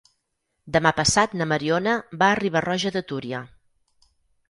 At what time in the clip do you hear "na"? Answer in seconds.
1.43-1.47